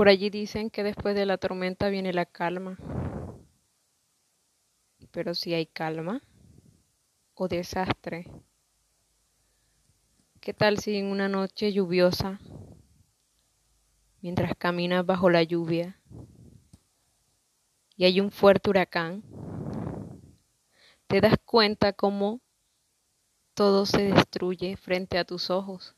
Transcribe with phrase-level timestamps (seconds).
[0.00, 2.78] Por allí dicen que después de la tormenta viene la calma.
[5.10, 6.22] Pero si hay calma
[7.34, 8.24] o desastre,
[10.40, 12.40] ¿qué tal si en una noche lluviosa,
[14.22, 16.00] mientras caminas bajo la lluvia
[17.94, 19.22] y hay un fuerte huracán,
[21.08, 22.40] te das cuenta cómo
[23.52, 25.94] todo se destruye frente a tus ojos?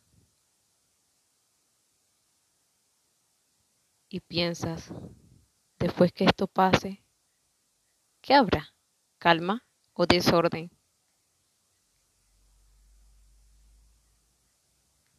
[4.13, 4.93] Y piensas,
[5.79, 7.03] después que esto pase,
[8.21, 8.75] ¿qué habrá?
[9.19, 9.65] ¿Calma
[9.95, 10.71] o desorden?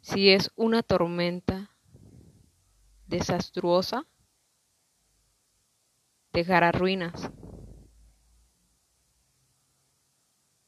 [0.01, 1.75] Si es una tormenta
[3.07, 4.05] desastruosa,
[6.31, 7.31] dejará ruinas.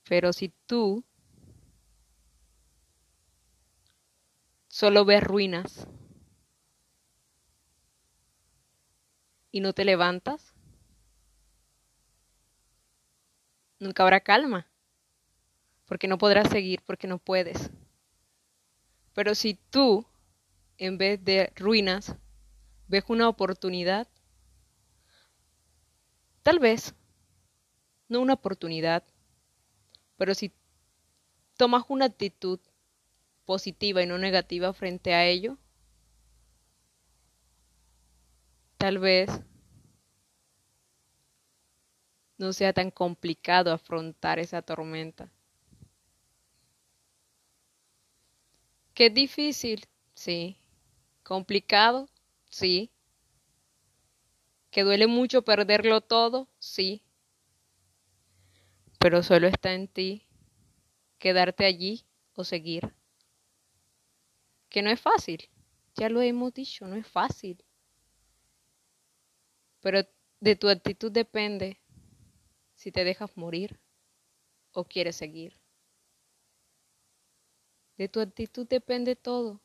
[0.08, 1.04] Pero si tú
[4.68, 5.88] solo ves ruinas,
[9.56, 10.54] y no te levantas,
[13.80, 14.68] nunca habrá calma,
[15.86, 17.72] porque no podrás seguir, porque no puedes.
[19.14, 20.06] Pero si tú,
[20.78, 22.18] en vez de ruinas,
[22.90, 24.10] ves una oportunidad,
[26.44, 26.94] tal vez,
[28.10, 29.06] no una oportunidad,
[30.18, 30.52] pero si
[31.56, 32.60] tomas una actitud
[33.46, 35.58] positiva y no negativa frente a ello,
[38.86, 39.32] tal vez
[42.38, 45.32] no sea tan complicado afrontar esa tormenta.
[48.94, 49.88] ¿Qué difícil?
[50.14, 50.60] Sí.
[51.24, 52.08] ¿Complicado?
[52.52, 52.92] Sí.
[54.70, 56.48] ¿Que duele mucho perderlo todo?
[56.60, 57.02] Sí.
[59.00, 60.28] Pero solo está en ti
[61.18, 62.06] quedarte allí
[62.36, 62.94] o seguir.
[64.70, 65.50] Que no es fácil.
[65.96, 67.66] Ya lo hemos dicho, no es fácil.
[69.86, 70.00] Pero
[70.40, 71.80] de tu actitud depende
[72.74, 73.80] si te dejas morir
[74.72, 75.60] o quieres seguir.
[77.96, 79.62] De tu actitud depende todo.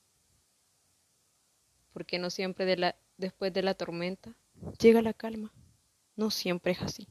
[1.95, 4.37] Porque no siempre de la, después de la tormenta
[4.79, 5.55] llega la calma.
[6.17, 7.09] No siempre es así.